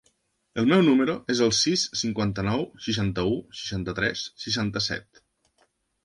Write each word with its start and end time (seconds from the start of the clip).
El 0.59 0.67
meu 0.69 0.79
número 0.85 1.13
es 1.33 1.41
el 1.47 1.51
sis, 1.57 1.83
cinquanta-nou, 1.99 2.63
seixanta-u, 2.85 3.35
seixanta-tres, 3.59 4.23
seixanta-set. 4.45 5.21